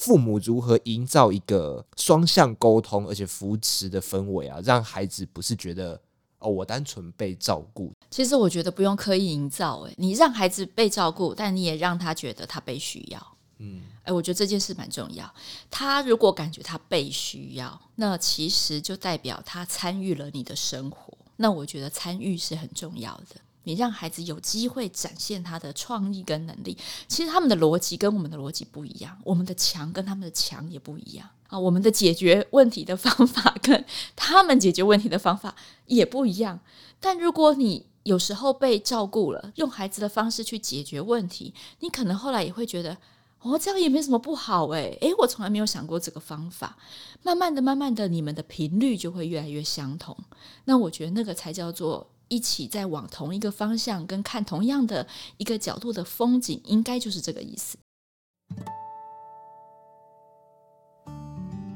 [0.00, 6.00] 父母如何营造一个双向沟通而且扶持的氛围啊，让孩子不是觉得
[6.38, 7.92] 哦，我单纯被照顾。
[8.10, 13.36] 其实我觉得不用刻意营造，诶，你让孩子被照顾，但你也让他觉得他被需要。
[13.58, 15.30] 嗯，诶，我觉得这件事蛮重要。
[15.70, 21.12] 他如果感觉他被需要，那其实就代表他参与了你的生活。
[21.36, 23.36] 那我觉得参与是很重要的。
[23.64, 26.76] 你让孩子有机会展现他的创意跟能力，
[27.06, 33.84] 其实他们的逻辑跟我们的逻辑不一样，我们的强跟他们的强也不一样啊，我们的解决问题的方法跟
[34.16, 35.54] 他们解决问题的方法
[35.86, 36.58] 也不一样。
[36.98, 42.96] 但如果你有时候被照顾了，用孩子的方式去解决问题，你可能后来也会觉得，
[43.40, 46.78] 哦，这样也没什么不好诶，诶，我从来没有想过这个方法。
[47.22, 50.16] 慢慢的、慢慢的，你们的频率就会越来越相同。
[50.64, 52.08] 那我觉得那个才叫做。
[52.30, 55.04] 一起在往同一个方向，跟看同样的
[55.36, 57.76] 一个角度的风景，应该就是这个意思。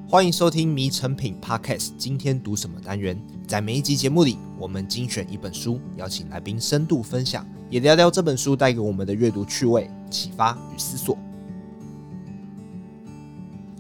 [0.09, 3.21] 欢迎收听《迷成品 Podcast》，今天读什么单元？
[3.49, 11.19] 在每一集节目里，我们精选一本书，邀请来宾深度分享，也聊聊这本书带给我们的阅读趣味、启发与思索。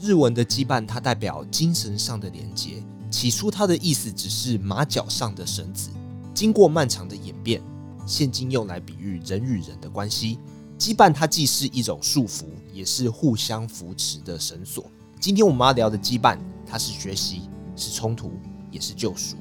[0.00, 2.82] 日文的羁绊，它代表精神上的连接。
[3.12, 5.90] 起初，它的意思只是马脚上的绳子。
[6.34, 7.62] 经过漫长的演变，
[8.04, 10.40] 现今用来比喻人与人的关系。
[10.76, 14.84] 羁绊它既是一种束缚，也是互相扶持的绳索。
[15.20, 17.42] 今天我们要聊的羁绊，它是学习，
[17.76, 18.32] 是冲突，
[18.72, 19.36] 也是救赎。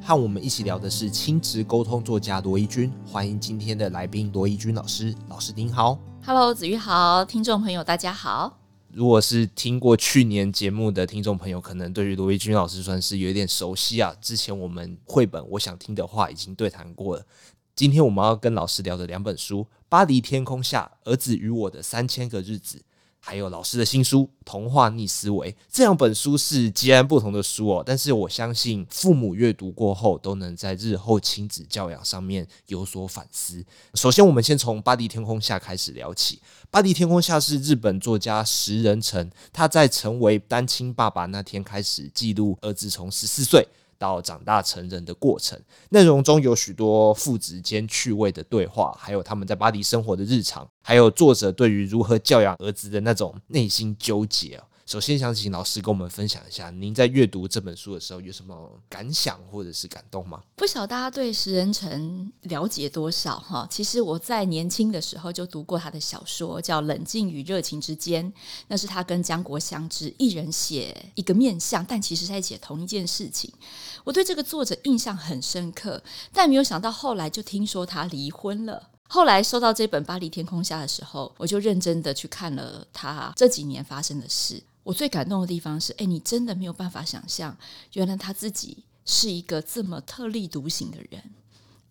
[0.00, 5.12] 和我们一起聊的是亲职沟通作家罗怡君，欢迎今天的来宾罗怡君老师。
[5.28, 8.65] 老师您好，Hello，子玉好，听众朋友大家好。
[8.96, 14.16] 如果是听过去年节目的听众朋友，可能对于罗一军老师算是有点熟悉啊。
[14.22, 17.26] 之前我们绘本《我想听的话》已经对谈过了。
[17.74, 22.78] 今天我们要跟老师聊的两本书，《巴黎天空下：儿子与我的三千个日子》。
[23.28, 33.64] 还有老师的新书《童话逆思维》，这两本书是截然不同的书哦，但是我相信父母阅读过后都能在日后亲子教养上面有所反思。
[33.94, 36.36] 首先，我们先从《巴黎天空下》开始聊起，
[36.70, 43.66] 《巴黎天空下》是日本作家石人成，他在成为单亲爸爸那天开始记录儿子从十四岁。
[43.98, 54.60] 到长大成人的过程，内容中有许多父子间趣味的对话，还有他们在巴黎生活的日常，还有作者对于如何教养儿子的那种内心纠结。
[54.86, 60.40] 首先想请老师跟我们分享一下，您在阅读这本书的时候有什么感想或者是感动吗？
[60.54, 63.66] 不晓得大家对石人成了解多少哈？
[63.68, 68.32] 其实我在年轻的时候就读过他的小说，叫《冷静与热情之间》，
[68.68, 73.52] 那是他跟江国相之一人写一个面相，但其实在写同一件事情。
[74.04, 76.00] 我对这个作者印象很深刻，
[76.32, 78.90] 但没有想到后来就听说他离婚了。
[79.08, 84.62] 后来收到这本《巴黎天空下》的时候，我就认真的去看了他这几年发生的事。
[84.86, 87.58] 我最感动的地方是，哎，你真的没有办法想象，
[87.94, 91.20] 原来他自己是一个这么特立独行的人。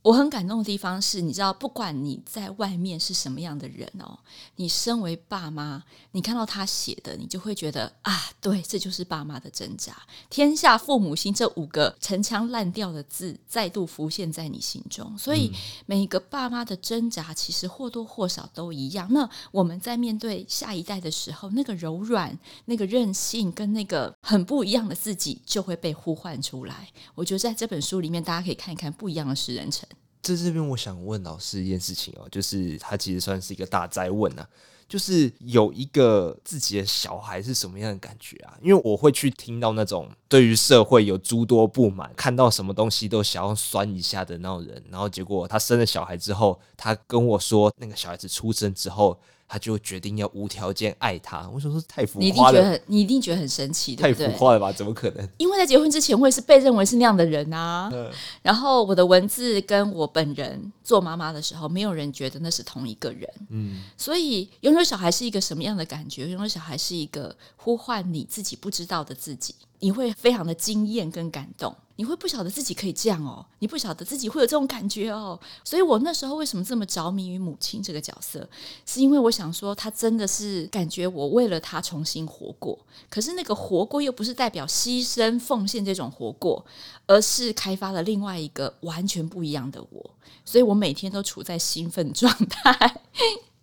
[0.05, 4.19] 我很感动的地方是，你知道，不管你在外面是什么样的人哦，
[4.57, 9.97] 你身为爸妈，你看到他写的，你就会觉得啊，对，这就是爸妈的挣扎。
[10.29, 15.51] 天下父母心这五个陈腔滥调的字再度浮现在你心中，所以
[15.88, 19.07] 每一个爸妈的挣扎其实或多或少都一样。
[19.11, 26.89] 那我们在面对下一代的时候，那个柔软、那个任性跟那个很不一样的自己就会被呼唤出来。
[27.16, 29.89] 我觉得在这本书里面，大家可以看一看不一样的石人成。
[30.33, 34.49] 在这边，我想问老师一件事情哦，就是他其实算是一个大灾问啊，
[34.89, 38.57] 就是有一个自己的小孩是什么样的感觉啊？
[38.59, 49.19] 因为我会去听到那种对于社会有诸多不满，看到什么东西都想要酸一下的那种人，然后结果他生了小孩之后，他跟我说，那个小孩子出生之后。
[49.47, 54.28] 他就决定要无条件爱他，我想说太浮夸了，你一定觉得很，你一定觉得很神奇，对不对？
[54.28, 54.72] 太浮夸了吧？
[54.72, 55.29] 怎么可能？
[55.38, 57.89] 因为在结婚之前，我也是被认为是那样的人啊。
[57.94, 58.11] 嗯。
[58.41, 63.29] 然后我的文字跟我本人做妈妈的时候，没有人觉得那是同一个人。
[63.50, 63.84] 嗯。
[63.95, 66.28] 所以拥有小孩是一个什么样的感觉？
[66.28, 71.75] 拥有小孩是一个呼唤你自己不知道的自己，你会非常的惊艳跟感动。
[71.97, 78.47] 你会不晓得自己可以这样哦，你不晓得自己会有这种感觉哦，所以我那时候为什么这么着迷于母亲这个角色，
[78.85, 82.77] 是因为我想说，他真的是感觉我为了他重新活过，
[83.09, 86.65] 可是那个活过又不是代表牺牲奉献这种活过，
[87.07, 90.11] 而是开发了另外一个完全不一样的我，
[90.43, 93.01] 所以我每天都处在兴奋状态。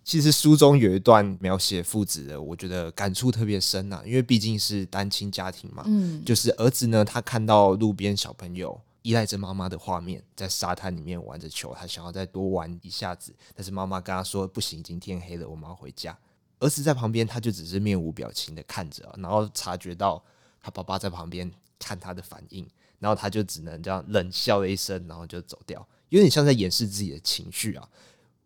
[0.03, 5.83] 其实书中有一段描写父子的，我觉得感触特别深呐、啊，因为毕竟是单亲家庭嘛。
[5.87, 16.17] 嗯，就是儿子呢，他看到路边小朋友依赖着妈妈的画面，在沙滩里面玩着球，他想要再多玩一下子，但是妈妈跟他说不行，已经天黑了，我们要回家。
[16.59, 20.23] 儿子在旁边，他就只是面无表情的看着，然后察觉到
[20.61, 22.67] 他爸爸在旁边看他的反应，
[22.99, 27.87] 然后他就只能这样冷笑了一声，然后就走掉，有点像在掩饰自己的情绪啊。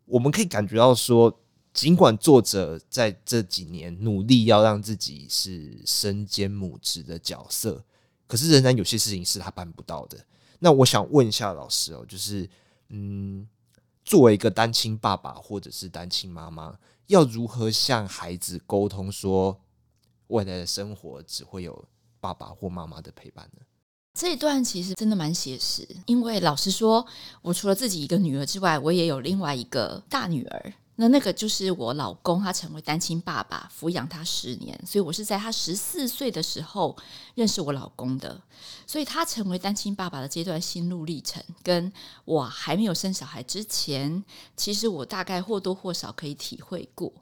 [0.05, 1.39] 我们可以感觉到说，
[1.77, 7.85] 尽管作者在这几年努力要让自己是身兼母职的角色，
[8.25, 10.17] 可是仍然有些事情是他办不到的。
[10.57, 12.49] 那我想问一下老师哦，就是
[12.89, 13.47] 嗯，
[14.03, 16.75] 作为一个单亲爸爸或者是单亲妈妈，
[17.05, 19.61] 要如何向孩子沟通说，
[20.29, 21.85] 未来的生活只会有
[22.19, 23.61] 爸爸或妈妈的陪伴呢？
[24.15, 27.05] 这一段其实真的蛮写实，因为老实说，
[27.43, 30.73] 我除了自己一个女儿之外，我也有另外一个大女儿。
[30.97, 36.97] 那那个就是我老公，他成为单亲爸爸，抚养他十年，所以我是在他十四岁的时候
[37.35, 38.41] 认识我老公的。
[38.85, 41.91] 所以他成为单亲爸爸的这段心路历程，跟
[42.25, 44.23] 我还没有生小孩之前，
[44.55, 47.13] 其实我大概或多或少可以体会过。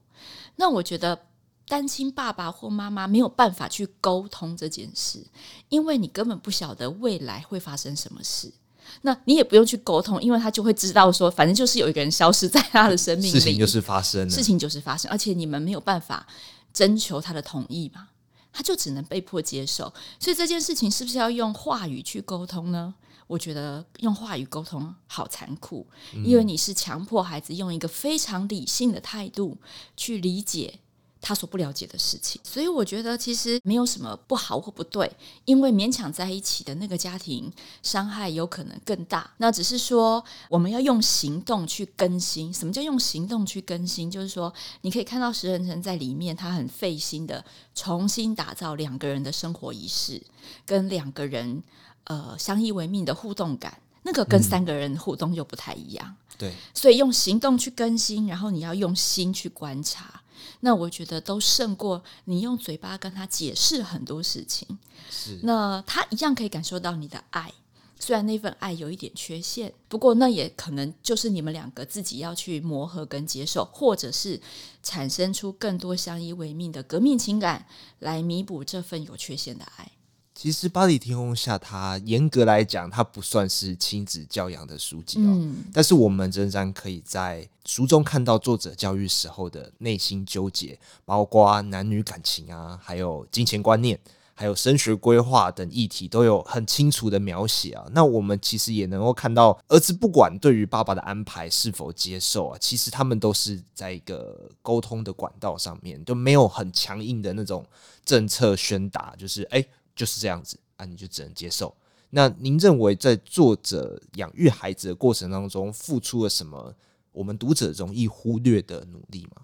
[0.56, 1.28] 那我觉得。
[1.68, 5.26] 单亲爸爸或妈妈没有办法去沟通这件事，
[5.68, 8.54] 因为你根本不晓得未来会发生什么事。
[9.02, 16.26] 那你也不用去沟通，因为他就会知道说，反正就是有一个人消失在他的生命里，事情就是发生了，事情就是发生，而且你们没有办法
[16.74, 18.10] 征求他的同意嘛，
[18.52, 19.94] 他就只能被迫接受。
[20.20, 22.94] 所以这件事情是不是要用话语去沟通呢？
[23.28, 25.88] 我觉得用话语沟通好残酷，
[26.24, 29.58] 因为你是强迫孩子用一个非常理性的态度
[29.98, 30.80] 去理解。
[31.28, 35.12] 他所不了解的事情，所以我觉得其实没有什么不好或不对，
[35.46, 37.52] 因为勉强在一起的那个家庭
[37.82, 39.28] 伤害有可能更大。
[39.38, 42.54] 那只是说我们要用行动去更新。
[42.54, 44.12] 什么叫用行动去更新？
[44.12, 47.44] 就是说你可以看到石人成在里面，他很费心的
[47.74, 50.22] 重新打造两个人的生活仪式，
[50.64, 51.64] 跟两个人
[52.04, 56.06] 呃相依为命的互动感，那个跟三个人互动就不太一样。
[56.08, 60.22] 嗯、对，所以用行动去更新，然后你要用心去观察。
[60.62, 64.78] 那我觉得都胜过你用嘴巴跟他解释很多事情。
[65.10, 67.54] 是，那他一样可以感受到你的爱，
[68.00, 74.40] 虽然那份爱有一点缺陷，不过那也可能就是你们两个自己要去磨合跟接受，或者是
[74.82, 77.68] 产生出更多相依为命的革命情感，
[78.00, 79.92] 来弥补这份有缺陷的爱。
[80.36, 85.32] 其实《巴黎天空下》它严格来讲，它不算是亲子教养的书籍哦。
[85.32, 93.98] 嗯、但是我们仍然可以在书中看到作者教育时候的内心纠结，包括男女感情啊，还有金钱观念，
[94.34, 97.86] 还有升学规划等议题，都有很清楚的描写啊。
[97.94, 107.66] 那我们其实也能够看到，儿子不管对于爸爸的安排是否接受啊，其实他们都是在一个沟通的管道上面，就没有很强硬的那种
[108.04, 109.60] 政策宣达，就是哎。
[109.60, 111.76] 欸就是这样子啊，你就只能接受。
[112.10, 116.74] 那您认为在作者养育孩子的过程当中，付出了什么？
[117.12, 119.44] 我们读者容易忽略的努力吗？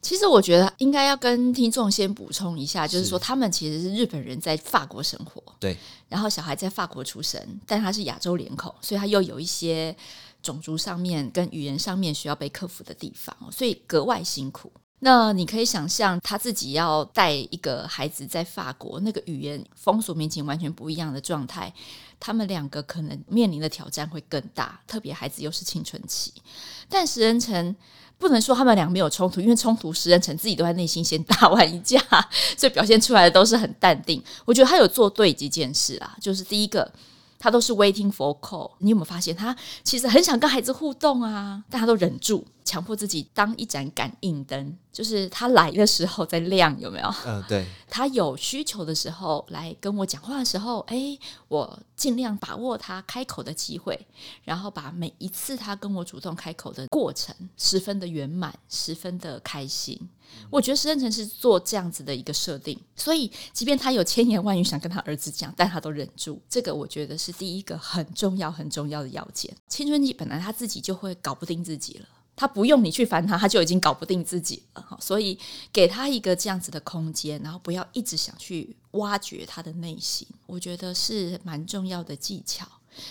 [0.00, 5.76] 其实我觉得应该要跟听众先补充一下，就是说他们其实是日本人在法国生活，对，
[6.08, 9.96] 然后小孩在法国出生，但他是亚洲脸孔，所以他又有一些
[10.42, 14.72] 种族上面跟语言上面需要被克服的地方，所以格外辛苦。
[15.04, 21.72] 那你可以想象，他自己要带一个孩子在法国，那个语言风俗民情完全不一样的状态，
[22.20, 26.32] 他们两个可能面临的挑战会更大，特别孩子又是青春期。
[26.88, 27.74] 但石人成
[28.16, 31.98] 不能说他们两个没有冲突，因为冲突石人成自己都在内心先打完一架，
[32.56, 34.22] 所以表现出来的都是很淡定。
[34.44, 36.88] 我觉得他有做对几件事啊，就是第一个。
[37.44, 47.14] 他都是 waiting for call，你有没有发现他其实很想跟孩子互动啊，但他都忍住，强迫自己当一盏感应灯，就是他来的时候在亮，有没有？
[47.26, 47.66] 嗯，对。
[47.88, 54.06] 他有需求的时候来跟我讲话的时候，哎，我尽量把握他开口的机会，
[54.44, 60.08] 然后把每一次他跟我主动开口的过程十分的圆满，十分的开心。
[60.48, 66.40] 我觉得石人成是做这样子的一个设定，所以即便他有千言万语想跟他儿子讲，但他都忍住。
[66.48, 69.54] 这个我觉得是第一个很重要、很重要的要件。
[69.68, 72.06] 青春期本来他自己就会搞不定自己了，
[72.42, 74.82] 他不用你去烦他，他就已经搞不定自己了。
[74.82, 75.38] 哈所以
[75.72, 82.66] 给他一个这样子的空间，然后不要一直想去挖掘他的内心，我觉得是蛮重要的技巧。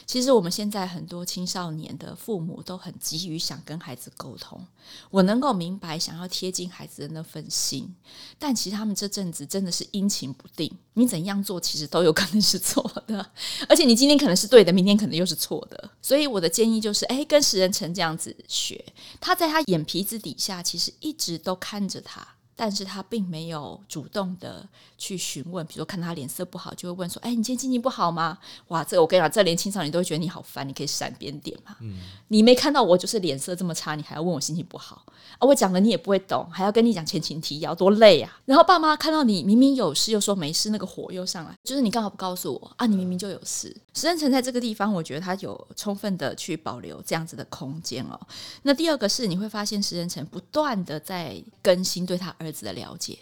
[0.06, 4.66] 其实我们现在很多青少年的父母都很急于想跟孩子沟通，
[5.10, 7.94] 我能够明白想要贴近孩子的那份心，
[8.38, 13.26] 但其实他们这阵子真的是阴晴不定，你怎样做其实都有可能是错的，
[13.68, 15.90] 而且你今天可能是对的，明天可能又是错的。
[16.02, 18.84] 所以我的建议就是，诶，跟石人成这样子学，
[19.20, 22.28] 他在他眼皮子底下其实一直都看着他。
[22.62, 24.64] 但是他并没有主动的
[24.96, 28.38] 去询问，比如说看他脸色不好，就会问说：“哎，你今天心情不好吗？”
[28.70, 31.76] 哇，这我跟你讲，这连青少年都会觉得你好烦，你可以闪边点嘛。
[31.82, 35.04] 嗯，你没看到我就是脸色这么差，你还要问我心情不好
[35.40, 35.48] 啊？
[35.48, 38.40] 我讲了你也不会懂，还要跟你讲前情提要，多累啊！
[38.46, 42.86] 然后爸妈看到你明明有事又说没事，那个火又上来，就是你刚好不告诉我啊？
[42.86, 43.76] 你明明就有事。
[43.96, 48.20] 石人成在这个地方，我觉得他有充分的去保留这样子的空间哦。
[48.62, 53.20] 那第二个是你会发现石人成不断的在更新对他儿子的了解，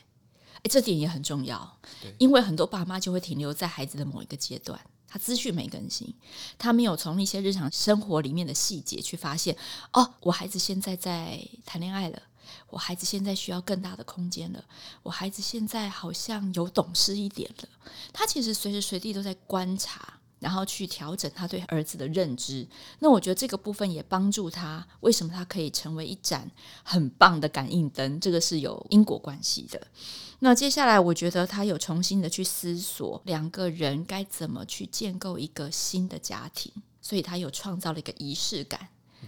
[0.55, 1.77] 哎，这点也很重要，
[2.17, 6.13] 因为很多爸妈就会停留在孩子的某一个阶段，他资讯没更新，
[6.57, 9.55] 他没有从一些日常生活里面的细节去发现，
[9.93, 12.21] 哦，我孩子现在在谈恋爱了，
[12.69, 14.63] 我孩子现在需要更大的空间了，
[15.03, 17.69] 我孩子现在好像有懂事一点了，
[18.13, 20.18] 他其实随时随地都在观察。
[20.39, 22.67] 然后去调整他对儿子的认知，
[22.99, 24.85] 那我觉得这个部分也帮助他。
[25.01, 26.49] 为什么他可以成为一盏
[26.83, 28.19] 很棒的感应灯？
[28.19, 29.79] 这个是有因果关系的。
[30.39, 38.79] 那接下来，我觉得他有重新的去思索两个人该怎么去建构一个新的家庭，所以他有创造了一个仪式感。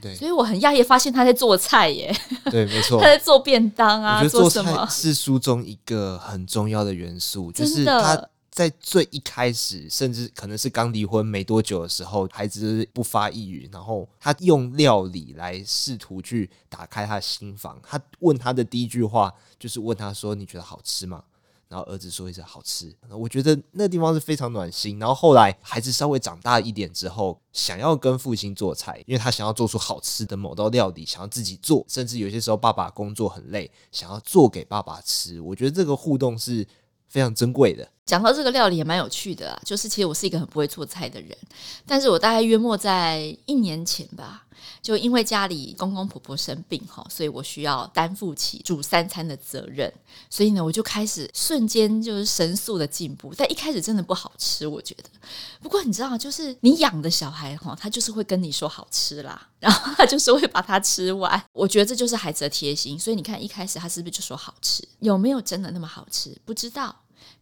[0.02, 2.16] 对，所以我很讶异发现他在做菜耶。
[2.46, 4.88] 对，没错， 他在做便当啊，我觉得做菜做什么？
[4.90, 8.30] 是书中一个很重要的元素，就是他。
[8.52, 17.80] 在最一开始，甚至可能是刚离婚没多久的时候，孩子不发一语，然后他用料理来试图去打开他的心房。
[17.82, 21.24] 他问他的第一句话就是问他说：“你觉得好吃吗？”
[21.70, 22.94] 然后儿子说一声“好吃”。
[23.18, 25.00] 我觉得那地方是非常暖心。
[25.00, 35.40] 然后后来孩子稍微长大一点之后，想要跟父亲做菜，因为他想要做出好吃的某道料理，想要自己做，甚至有些时候爸爸工作很累，想要做给爸爸吃。
[35.40, 36.68] 我觉得这个互动是。
[37.12, 37.86] 非常珍贵的。
[38.06, 41.38] 讲到这个料理也蛮有趣的啊，就是其实我是一个很不会做菜的人，
[41.86, 44.46] 但是我大概约莫在一年前吧，
[44.82, 49.92] 就因为家里公公婆婆生病哈，所以我需要担负起煮三餐的责任，
[50.30, 55.04] 所以呢，我就开始瞬间就是神速的进步，但一开始真的不好吃，我觉得。
[55.62, 61.42] 不过你知道，就是你养的小孩哈，他就是会跟你说好吃啦， 然后他就是会把它吃完。
[61.54, 64.86] 我觉得这就是孩子的贴心，所以你看一开始他是不是就说好吃？
[65.00, 66.36] 有没有真的那么好吃？
[66.44, 66.94] 不知道。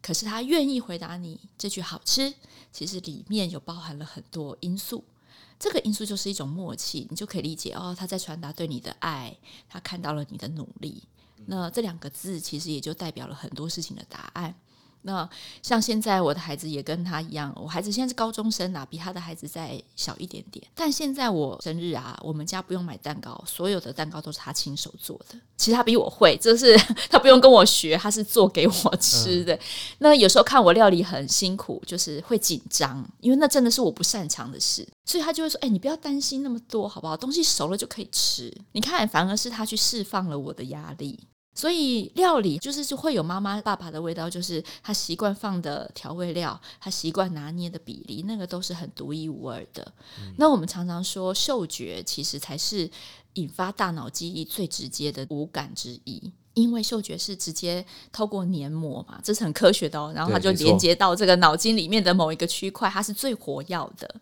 [0.02, 2.34] 可是他愿意回答你这句好吃，
[2.72, 5.04] 其实里面有包含了很多因素。
[5.60, 9.38] 这个因素就是一种默契，你就可以理解哦，他在传达对你的爱，
[9.68, 11.04] 他看到了你的努力。
[11.48, 14.56] 那这两个字其实也就代表了很多事情的答案。
[15.02, 15.28] 那
[15.62, 20.66] 像现在我的孩子也跟他一样，我孩子现在是高中生啊，比他的孩子再小一点点。
[20.76, 25.40] 但现在我生日啊，我们家不用买蛋糕，所有的蛋糕都是他亲手做的。
[25.58, 26.78] 其实他比我会，就是
[27.10, 29.54] 他不用跟我学，他是做给我吃的。
[29.56, 29.60] 嗯、
[30.00, 37.16] 那有时候看我料理很辛苦，就是会紧张，因为那真的是我不擅长的事，所以他就会说：“哎，你不要担心那么多，好不好？
[37.16, 41.20] 东西熟了就可以吃。”你看，反而是他去释放了我的压力。
[41.54, 49.94] 所以料理就是就会有妈妈爸爸的味道，就是他习惯放的调味料，他习惯拿捏的比例，那个都是很独一无二的。
[50.20, 50.34] 嗯。
[50.38, 52.90] 那我们常常说，嗅觉其实才是
[53.34, 56.32] 引发大脑记忆最直接的五感之一。
[56.60, 60.12] 因为嗅觉是直接透过黏膜嘛，这是很科学的哦。
[60.16, 64.16] 然后它就连接到这个脑筋里面的某一个区块，它是最活跃的。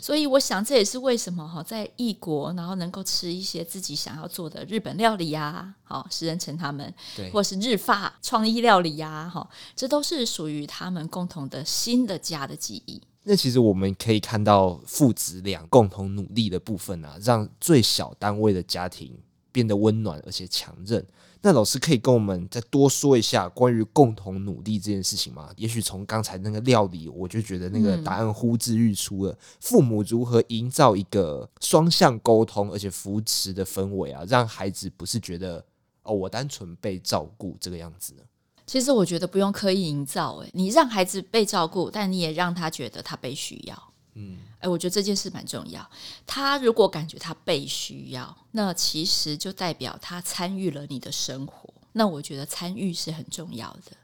[0.00, 6.92] 所以我想这也是为什么哈，在异国然后能够吃一些自己想要做的日本料理呀，好，石人成他们，
[7.32, 13.00] 或是日法创意料理呀，哈，这都是属于他们共同的新的家的记忆。
[13.24, 19.14] 那其实我们可以看到父子俩共同努力的部分啊，让最小单位的家庭
[19.52, 21.04] 变得温暖而且强韧。
[21.40, 25.50] 那老师可以跟我们再多说一下关于共同努力这件事情吗？
[25.56, 29.38] 也许从刚才那个料理，我就觉得那个答案呼之欲出了。
[29.60, 35.64] 父母如何营造一个双向沟通而且扶持的氛围啊，让孩子不是觉得
[36.02, 38.22] 哦，我单纯被照顾这个样子呢？
[38.66, 43.92] 其实我觉得不用刻意营造，诶，你让孩子被照顾，但你也让他觉得他被需要。
[44.18, 45.88] 嗯，哎，我觉得这件事蛮重要。
[46.26, 51.72] 他如果感觉他被需要，那其实就代表他参与了你的生活。
[51.92, 53.96] 那我觉得参与是很重要的，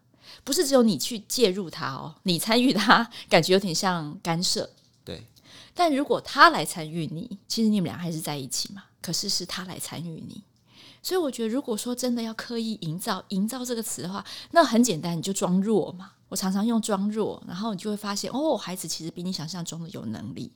[0.44, 4.70] 不是只有你去介入他哦，你参与他，感觉有点像干涉。
[5.04, 5.26] 对，
[5.74, 8.84] 但如果他来参与你，其实你们俩还是在一起嘛。
[9.02, 10.42] 可是是他来参与你，
[11.02, 16.12] 所以我觉得，如果说真的要刻意营造“营造”这个词的话，那很简单，你就装弱嘛。
[16.34, 20.50] 我常常用装弱，然后你就会发现，哦，孩子其实比你想象中的有能力。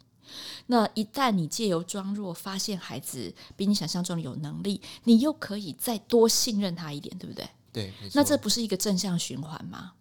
[0.66, 7.48] 那一旦你借由装弱发现孩子比你想象中的有能力，你又可以再多信任他一点，对不对？
[7.72, 9.92] 对，那这不是一个正向循环吗？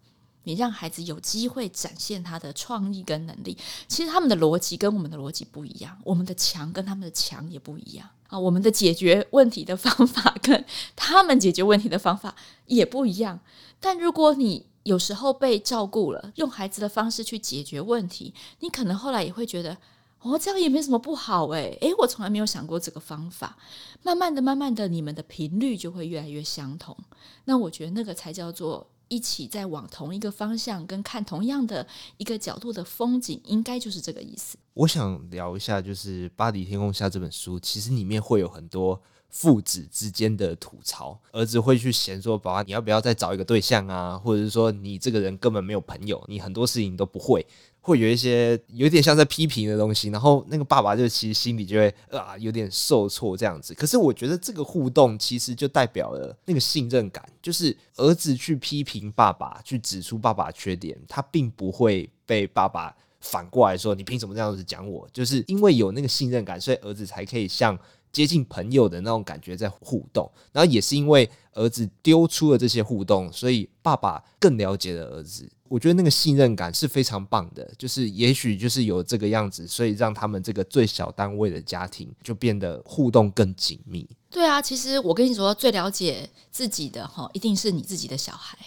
[0.42, 3.56] 你让孩子有机会展现他的创意跟能力，
[3.86, 8.08] 其实他们的逻辑跟我们的逻辑不一样，我们的强跟他们的强也不一样。
[8.26, 10.64] 啊，我们的解决问题的方法跟
[10.96, 12.34] 他们解决问题的方法
[12.66, 13.38] 也不一样。
[13.80, 19.76] 但如果你有时候被照顾了，用孩子的方式去解决问题，你可能后来也会觉得，
[20.20, 21.76] 哦，这样也没什么不好诶。
[21.82, 23.58] 诶，我从来没有想过这个方法。
[24.02, 26.96] 慢慢的、慢慢的，你们的频率就会越来越相同。
[27.44, 34.56] 那我觉得那个才叫做一起在往同一个方向，跟看同样的一个角度的风景，应该就是这个意思。
[34.72, 39.02] 我想聊一下，就是《巴黎天空下》这本书，其实里面会有很多。
[39.30, 44.18] 父子之间的吐槽，儿子会去嫌说：“爸爸，你要不要再找一个对象啊？
[44.18, 47.46] 或者是说你这个人根本没有朋友，你很多事情都不会，
[47.80, 53.74] 会有一些有点像在批评的东西。”然后那个爸爸就其实心里就会啊有点受挫这样子。
[53.74, 67.78] 可是我觉得这个互动其实就代表了那个信任感，就是儿子去批评爸爸，去指出爸爸缺点，他并不会被爸爸反过来说：“你凭什么这样子讲我？”就是因为有那个信任感，所以儿子才可以像。
[68.18, 75.48] 接近朋友的那种感觉在互动，然后也是因为儿子丢出了这些互动，所以爸爸更了解了儿子。
[75.68, 84.04] 我觉得那个信任感是非常棒的，就是也许就是有这个样子，所以让他们这个最小单位的家庭就变得互动更紧密。
[84.28, 88.58] 对啊，其实我跟你说，最了解自己的哈，一定是你自己的小孩。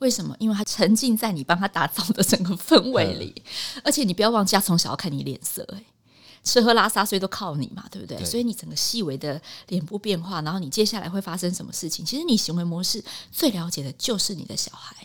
[0.00, 0.36] 为什么？
[0.38, 5.86] 因为他沉浸在你帮他打造的整个氛围里，嗯、而且你不要忘记，他从小要看你脸色，欸
[6.44, 8.16] 吃喝拉撒，所以都靠你嘛，对不对？
[8.16, 14.96] 对，所以你整个细微的脸部变化，然后你接下来会发生什么事情，其实你行为模式最了解的就是你的小孩。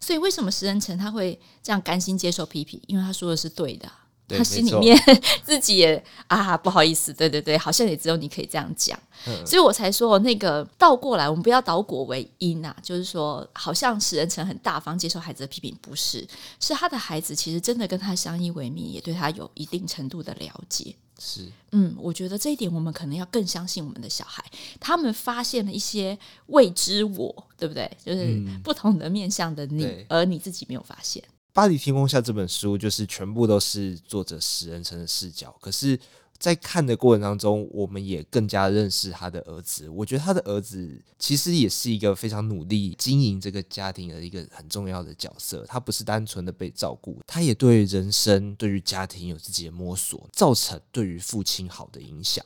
[0.00, 2.78] 所以为什么石人成他会这样甘心接受批评？
[2.86, 3.90] 因为他说的是对的。
[4.28, 4.98] 他心里面
[5.44, 16.26] 自己也啊，不好意思，对对对，好像也只有你可以这样讲，嗯、所以我才说那个倒过来，我们不要倒果为因啊，就是说，好像史人成很大方接受孩子的批评，不是，
[16.58, 20.94] 是他的孩子其实真的跟他相依为命，也对他有一定程度的了解。
[21.16, 24.44] 是，嗯，我觉得这一点我们可能要更相信我们的小孩，
[24.80, 27.88] 他们发现了一些未知我，对不对？
[28.04, 31.22] 就是不同的面向的你，嗯、而你自己没有发现。
[31.54, 35.96] 《巴黎天空下》这本书就是全部都是作者史人成的视角，可是，
[36.36, 39.88] 在看的过程当中，我们也更加认识他的儿子。
[39.88, 45.64] 我觉得他的儿子其实也是一个非常努力经营这个家庭的一个很重要的角色。
[45.68, 52.44] 他不是单纯的被照顾，他也对人生、对于家庭有自己的摸索，造成对于父亲好的影响。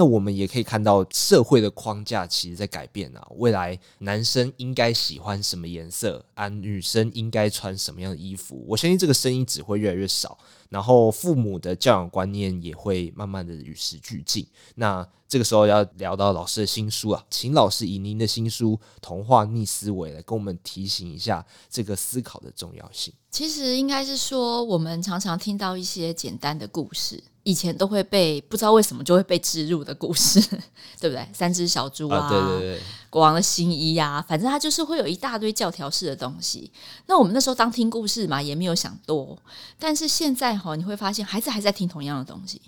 [0.00, 3.20] 那我们也可以看到社会的框架其实在改变啊。
[3.36, 6.48] 未来男生应该喜欢什么颜色啊？
[6.48, 8.64] 女生应该穿什么样的衣服？
[8.66, 10.38] 我相信这个声音只会越来越少。
[10.70, 14.46] 然后父母的教养观念也会慢慢的与时俱进。
[14.76, 23.12] 那这个时候要聊到老师的新书啊，请老师以您的新书《童话逆思维》来跟我们提醒一下这个思考的重要性。
[23.30, 27.22] 其实应该是说，我们常常听到一些简单的故事。
[27.42, 30.40] 以前都会被不知道为什么就会被植入的故事，
[31.00, 31.26] 对不对？
[31.32, 36.70] 三只小猪啊，啊对对对，国王的新衣呀、啊，反正他就是会有一大堆教条式的东西。
[37.06, 39.38] 那我们那时候当听故事嘛，也没有想多。
[39.78, 42.60] 但是现在哈，你会发现孩子还在听同样的东西。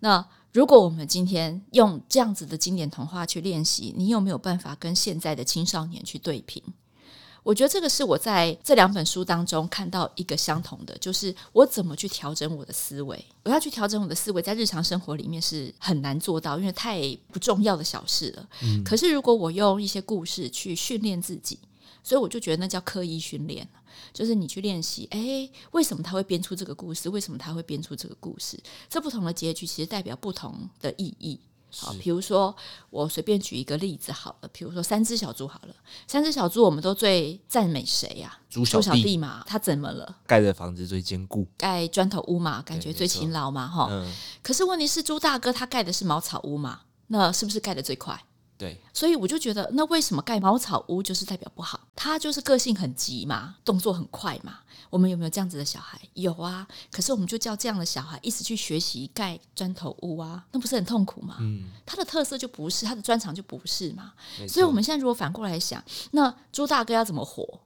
[0.00, 6.62] 那如果我们今天用这样子的经典童话去练习，你有没有办法跟现在的青少年去对平？
[7.44, 13.24] 我觉得这个是我在这两本书当中看到一个相同的，就是我怎么去调整我的思维。
[13.44, 18.48] 我要去调整我的思维，在日常生活里面是很难做到，因为太不重要的小事了。
[18.62, 18.82] 嗯。
[18.82, 21.58] 可是如果我用一些故事去训练自己，
[22.02, 23.68] 所以我就觉得那叫刻意训练，
[24.12, 25.06] 就是你去练习。
[25.10, 27.10] 诶，为什么他会编出这个故事？
[27.10, 28.58] 为什么他会编出这个故事？
[28.88, 31.38] 这不同的结局其实代表不同的意义。
[31.76, 32.54] 好，比如说
[32.90, 35.74] 我随便举一个例子好了，比如说三只小猪好了，
[36.06, 38.38] 三只小猪我们都最赞美谁呀？
[38.48, 40.16] 猪小弟嘛，他怎么了？
[40.26, 43.88] 盖的房子最坚固，盖砖头屋嘛，感觉最勤劳嘛，哈。
[43.90, 44.12] 嗯。
[44.42, 48.24] 可是问题是猪大哥他盖的是茅草屋嘛，那是不是盖的最快？
[48.56, 51.80] 对，所以我就觉得，那为什么盖茅草屋就是代表不好？
[51.96, 54.60] 他就是个性很急嘛，动作很快嘛。
[54.90, 56.00] 我们有没有这样子的小孩？
[56.14, 56.64] 有啊。
[56.92, 61.38] 可是我们就叫这样的小孩一直去学习盖砖头屋啊，那不是很痛苦吗？
[61.40, 64.12] 嗯，他的特色就不是，他的专长就不是嘛。
[64.48, 67.60] 所以我们现在如果反过来想，那朱大哥要怎么活？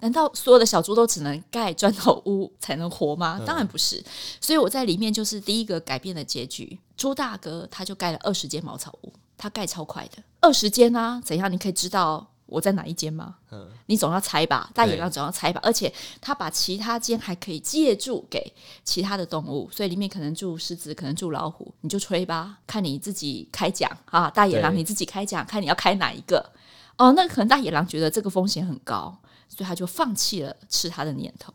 [0.00, 3.40] 难道所有的小猪都只能盖砖头屋才能活吗？
[3.46, 4.04] 当然不是。
[4.38, 9.12] 所以我在里面就是第一个改变的结局，朱大哥他就盖了二十间茅草屋。
[9.36, 11.18] 他盖超快的，二十间啊？
[11.24, 11.50] 怎样？
[11.50, 13.36] 你可以知道我在哪一间吗？
[13.50, 15.58] 嗯，你总要猜吧，大野狼总要猜吧。
[15.64, 18.52] 而且他把其他间还可以借住给
[18.84, 24.28] 其他的动物，所以里面可能住狮子，可能住老虎，你就吹吧，看你自己开奖啊！
[24.28, 26.52] 大野狼你自己开奖，看你要开哪一个
[26.98, 27.12] 哦。
[27.12, 29.16] 那可能大野狼觉得这个风险很高，
[29.48, 31.54] 所以他就放弃了吃它的念头。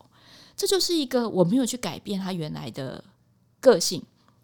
[0.56, 3.04] 这就是一个我没有去改变他原来的
[3.60, 4.02] 个性。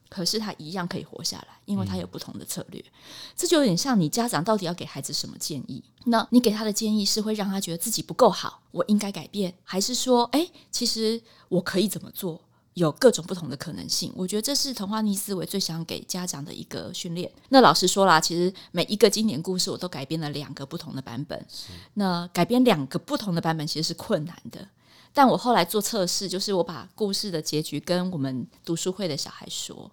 [0.09, 2.81] 可是他一样可以活下来，因为他有不同的策略。
[2.81, 2.93] 嗯、
[3.37, 5.83] 这就有点像你家长到底要给孩子什么建议？
[6.05, 12.41] 那你给他的建议是会让他觉得自己不够好，我应该改变，还是说，哎，其实我可以怎么做？
[12.75, 14.13] 有各种不同的可能性。
[14.15, 17.33] 我觉得这是童话逆思维最想给家长的一个训练。
[17.49, 21.47] 那老实说啦，其实每一个经典故事我都改编了两个不同的版本。
[21.95, 24.69] 那改编两个不同的版本其实是困难的。
[25.17, 29.91] 但我后来做测试，就是我把故事的结局跟我们读书会的小孩说，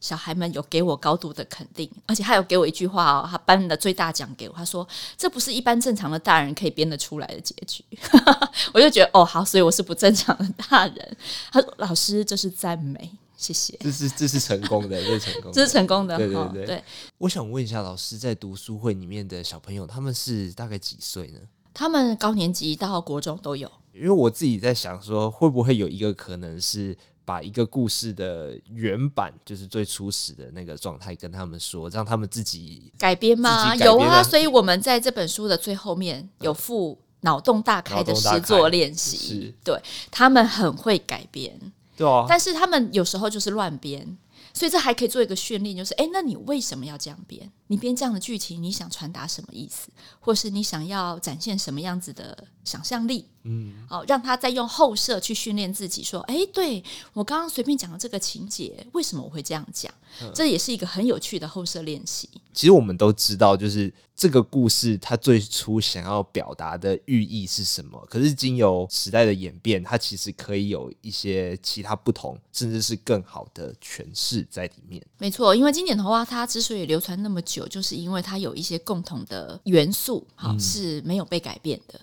[0.00, 7.82] 小孩们有给我高度的肯定，而且他有给我一句话哦，他颁的最大奖给我，他说这不是一般正常的大人可以编得出来的结局，
[8.74, 11.16] 我就觉得哦好，所以我是不正常的大人。
[11.50, 16.84] 他说老师这是赞美，谢谢，这是这是成功的，这是成功的， 这是成功的，对对对，对。
[17.16, 21.40] 我想问一下老师，在读书会里面的小朋友，他们是大概几岁呢？
[21.72, 23.70] 他们高年级到国中都有。
[23.92, 33.74] 因为我自己在想说，会不会有一个可能是把一个故事的原版，就是最初始的那个状态，跟他们说，让他们自己改编吗？
[33.76, 41.58] 有啊，所以我们在这本书的最后面有附脑洞大开的实作练习，对，他们很会改编，
[41.96, 44.16] 对啊，但是他们有时候就是乱编。
[44.52, 47.48] 所以这还可以做一个训练，就是哎，那你为什么要这样编？
[47.70, 49.90] 你编这样的剧情，你想传达什么意思？
[50.18, 53.26] 或是你想要展现什么样子的想象力？
[53.44, 59.90] 嗯，好，让他再用后设去训练自己，说，哎，对，我刚刚随便讲的这个情节，为什么我会这样讲？
[60.20, 62.28] 嗯，这也是一个很有趣的后设练习。
[62.52, 68.04] 其实我们都知道，就是这个故事它最初想要表达的寓意是什么。
[68.10, 75.00] 可是经由时代的演变，它其实可以有一些其他不同，甚至是更好的诠释在里面。
[75.16, 82.00] 没错，因为经典童话它之所以流传那么久，就是因为它有一些共同的元素，好，是没有被改变的。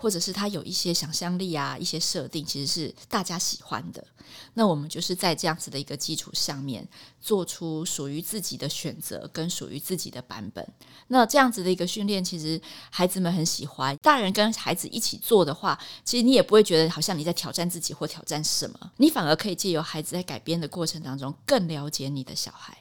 [0.00, 4.06] 或者是他有一些想象力啊，一些设定其实是大家喜欢的。
[4.54, 6.86] 那我们就是在这样子的一个基础上面，
[7.20, 10.64] 做出属于自己的选择跟属于自己的版本。
[11.08, 13.96] 那这样子的一个训练，其实孩子们很喜欢。
[13.96, 22.78] 大人跟孩子一起做的话，其实你也不会觉得好像你在挑战自己或挑战什么，你反而可以借由孩子在改编的过程当中，更了解你的小孩。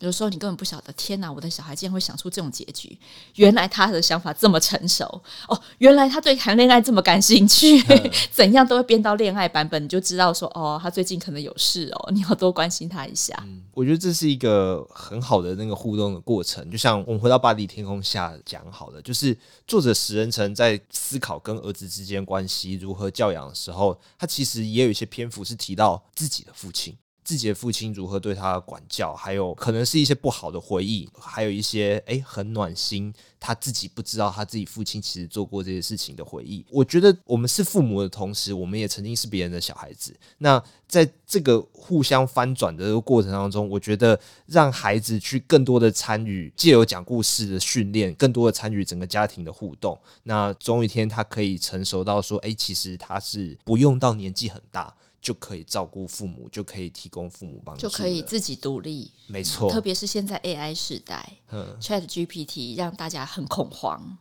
[0.00, 1.32] 有时候你根本不晓得，天哪！
[1.32, 2.98] 我的小孩竟然会想出这种结局。
[3.36, 5.04] 原来他的想法这么成熟
[5.48, 13.34] 哦，原来他对谈恋爱这么感兴趣，嗯、 怎样都会编到恋爱版本，你就知道说哦，他最近可能有事哦，你要多关心他一下。
[13.46, 16.70] 嗯，我觉得这是一个很好的那个互动的过程。
[16.70, 26.94] 就像我们回到《巴黎天空下》讲好的，就是作者石人成在思考跟儿子之间关系如何教养的时候，他其实也有一些篇幅是提到自己的父亲。
[27.26, 36.64] 自己的父亲如何对他的管教，还有可能是一些不好的回忆，还有一些诶很暖心，他自己不知道他自己父亲其实做过这些事情的回忆。
[36.70, 40.14] 我觉得我们是父母的同时，我们也曾经是别人的小孩子。
[40.38, 49.98] 那在这个互相翻转的过程当中，我觉得让孩子去更多的参与，借由讲故事的训练，更多的参与整个家庭的互动。
[50.22, 54.94] 那总有一天他可以成熟到说，诶，其实他是不用到年纪很大。
[55.26, 59.10] 就可以照顾父母，就可以提供父母帮助，就可以自己独立。
[59.26, 64.16] 没错，特别是现在 AI 时代，嗯，ChatGPT 让大家很恐慌。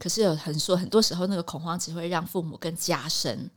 [0.00, 3.48] 可是有很说，很多时候那个恐慌只会让父母更加深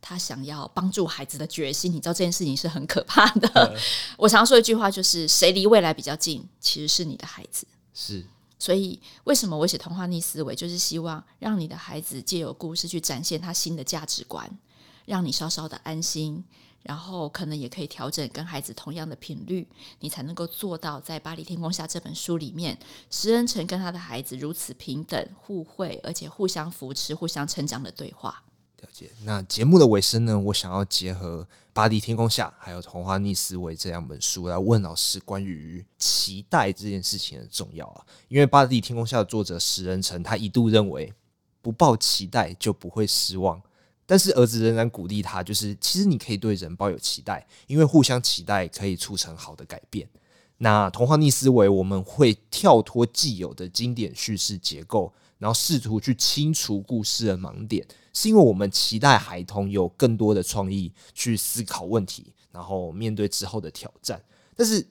[0.00, 1.92] 他想要帮助孩子的决心。
[1.92, 3.48] 你知道这件事情是很可怕的。
[3.54, 3.80] 嗯、
[4.16, 7.64] 我常说一句话，就是谁离未来比较近，其实是你的孩子。
[7.94, 8.26] 是，
[8.58, 14.50] 所以为什么我写童话逆思维，就是希望让你的孩子借由故事去展现他新的价值观。
[15.08, 16.44] 让你稍稍的安心，
[16.82, 19.66] 然后可能也可以调整跟孩子同样的频率，
[20.00, 22.78] 你才能够做到在《巴黎天空下》这本书里面，
[23.10, 28.44] 石恩成跟他的孩子如此平等、互惠，而且互相扶持、互相成长的对话。
[28.82, 29.10] 了解。
[29.24, 31.42] 那节目的尾声呢，我想要结合
[31.72, 38.04] 《巴黎天空下》还有《童话逆思维》这两本书来问老师关于期待这件事情的重要啊。
[38.28, 41.12] 因为《巴黎天空下》的作者石恩成，他一度认为
[41.60, 43.60] 不抱期待就不会失望。
[44.10, 50.08] 但是儿子仍然鼓励他，就是其实你可以对人抱有期待，因为互相期待可以促成好的改变。
[50.56, 64.18] 那童话逆思维，我们会跳脱既有的经典叙事结构，然后试图去清除故事的盲点，是因为我们期待孩童有更多的创意去思考问题，然后面对之后的挑战。
[64.56, 64.84] 但是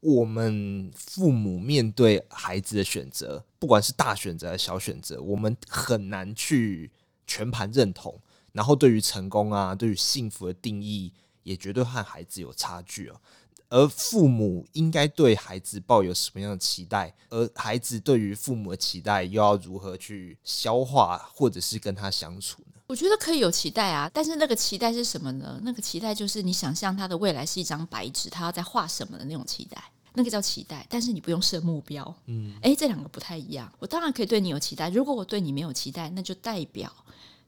[0.00, 6.90] 我们父母面对孩子的选择，不管是大选择还是小选择，我们很难去
[7.26, 8.20] 全盘认同。
[8.52, 13.20] 然后，对于成功啊，对于幸福的定义，也绝对和孩子有差距哦。
[13.68, 17.14] 而父母应该对孩子抱有什么样的期待？
[17.28, 22.80] 而孩子对于父母的期待，又要如何去消化，或者是跟他相处呢？
[22.88, 25.60] 我觉得可以有期待啊，但是那个期待是什么呢？
[25.62, 29.80] 那个期待就是你想象他的未来是一张白纸，他要在画什么的那种期待，
[30.14, 30.84] 那个叫期待。
[30.90, 33.72] 但是你不用设目标，嗯，诶，这两个不太一样。
[33.78, 36.92] 我当然可以对你有期待，如果我对你没有期待，那就代表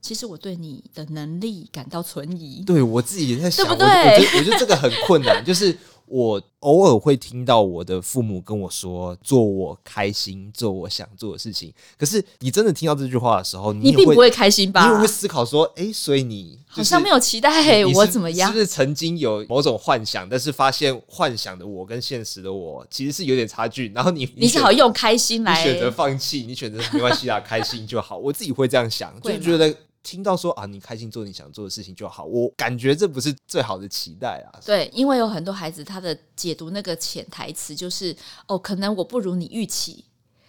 [0.03, 2.63] 其实我对你的能力感到存疑。
[2.67, 3.87] 对我自己也在想，对不对？
[3.87, 5.75] 我，我觉得我觉得这个很困难， 就是。
[6.07, 14.93] 我偶尔会听到我的父母跟我说：“做我开心，做我想做的事情。”可是你真的听到这句话的时候，你，你并不会开心吧？
[14.93, 18.47] 你会思考说：“哎、欸，所以你、就是、好像没有期待我怎么样？
[18.51, 23.91] 是不是曾经有某种幻想，但是发现幻想的我跟现实的我其实是有点差距？
[23.95, 28.19] 然后你你只好用开心来选择放弃，你选择没关系啦，开心就好。
[28.19, 29.75] 我自己会这样想，就觉得。
[30.03, 34.59] 听到说啊，你开心做你想做的事情就好，我感觉这不是最好的期待啊。
[34.65, 38.15] 对，因为有很多孩子他的解读那个潜台词就是
[38.49, 40.05] 哦，可能我不如你预期，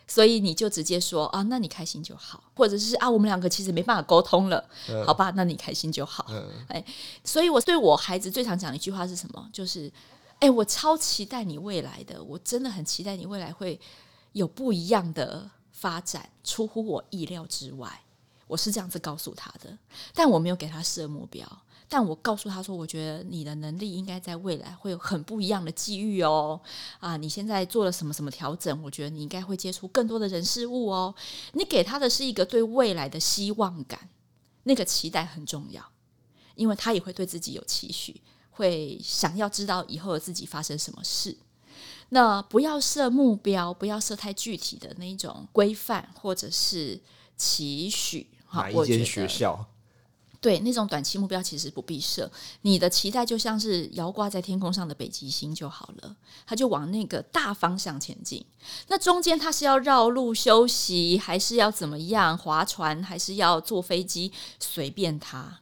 [0.07, 6.25] 所以你就直接说啊，那你开心就好，或者是啊，我们两个其实没办法沟通了，嗯、好吧，那你开心就好。
[6.29, 6.83] 嗯、哎，
[7.23, 9.49] 所以我对我孩子最常讲的一句话是什么？
[9.53, 9.91] 就是
[10.39, 13.79] 哎，我超期待你未来的，我真的很期待你未来会
[14.31, 18.02] 有不一样的发展，出乎我意料之外。
[18.53, 19.75] 我是这样子告诉他的，
[20.13, 21.43] 但我没有给他设目标。
[21.89, 26.61] 但我告诉他说，我觉得你的能力应该在未来会有很不一样的机遇哦。
[26.99, 28.83] 啊，你现在做了什么什么调整？
[28.83, 31.13] 我觉得你应该会接触更多的人事物哦。
[31.53, 34.07] 你给他的是一个对未来的希望感，
[34.63, 35.83] 那个期待很重要，
[36.53, 41.35] 因为他也会对自己有期许，会想要知道以后的自己发生什么事。
[42.09, 47.01] 那不要设目标，不要设太具体的那种规范，或者是。
[47.35, 49.65] 期许，哪一间学校？
[50.39, 52.29] 对，那种短期目标其实不必设。
[52.63, 58.45] 你的期待就像是摇挂在天空上的北极星就好了，它就往那个大方向前进。
[58.89, 62.37] 那中间它是要绕路休息，还是要怎么样？
[62.37, 64.33] 划船还是要坐飞机？
[64.59, 65.61] 随便它。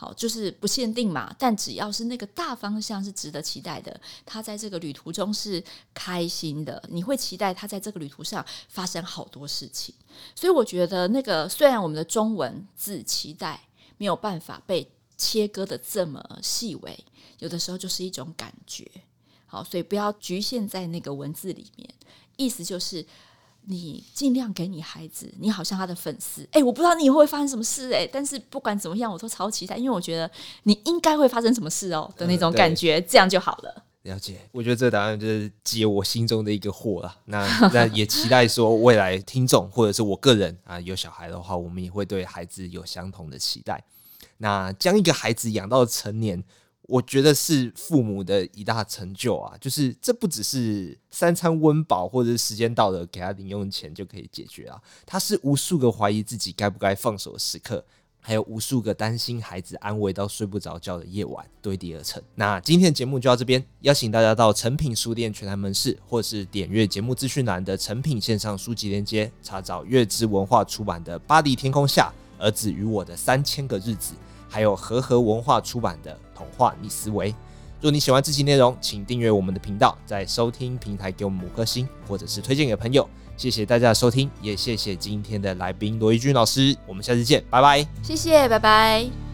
[0.00, 9.94] 好，就是不限定嘛，但只要是那个大方向是值得期待的，他在这个旅途中是开心的，你会期待他在这个旅途上发生好多事情。
[10.34, 17.04] 所以我觉得，那个虽然我们的中文字期待没有办法被切割得这么细微，
[17.40, 18.90] 有的时候就是一种感觉。
[19.44, 21.86] 好，所以不要局限在那个文字里面，
[22.38, 23.04] 意思就是。
[23.70, 30.28] 你尽量给你孩子，你好像他的粉丝，哎、欸，我不知道你以后会发生什么事，哎，但是不管怎么样，我都超期待，因为我觉得
[30.64, 33.84] 你应该会发生什么事哦的那种感觉，嗯、这样就好了。
[34.02, 37.16] 了解，我觉得这答案就是解我心中的一个惑了。
[37.26, 43.84] 那那也期待说未来听众或者是我个人啊，有小孩的话，我们也会对孩子有相同的期待。
[44.38, 46.42] 那将一个孩子养到成年。
[46.90, 49.56] 我觉得是父母的一大成就啊！
[49.60, 54.76] 就是这不只是三餐温饱，或者是时间到了给他零用钱就可以解决啊。
[55.06, 57.84] 他是无数个怀疑自己该不该放手的时刻，
[58.18, 62.20] 还有无数个担心孩子安危到睡不着觉的夜晚堆叠而成。
[62.34, 74.14] 那今天的节目就到这边，邀请大家到诚品书店全台门市，或是点阅节目资讯栏的诚品线上书籍链接，查找月之文化出版的《巴黎天空下：儿子与我的三千个日子》。
[74.50, 77.30] 还有和和文化出版的《童话逆思维》。
[77.80, 83.08] 如果你喜欢这期内容，请订阅我们的频道，在收听平台给我们五颗星，或者是推荐给朋友。
[83.38, 86.76] 谢谢大家的收听，也谢谢今天的来宾罗一军老师。
[86.86, 87.86] 我们下次见，拜拜。
[88.02, 89.29] 谢谢，拜拜。